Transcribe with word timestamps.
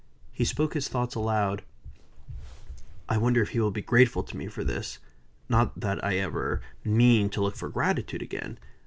He 0.31 0.45
spoke 0.45 0.73
his 0.73 0.87
thoughts 0.87 1.13
aloud: 1.13 1.61
"I 3.07 3.19
wonder 3.19 3.39
if 3.43 3.49
he 3.49 3.59
will 3.59 3.69
be 3.69 3.83
grateful 3.83 4.23
to 4.23 4.35
me 4.35 4.47
for 4.47 4.63
this. 4.63 4.97
Not 5.47 5.79
that 5.79 6.03
I 6.03 6.15
ever 6.15 6.59
mean 6.83 7.29
to 7.29 7.41
look 7.41 7.55
for 7.55 7.69
gratitude 7.69 8.23
again. 8.23 8.57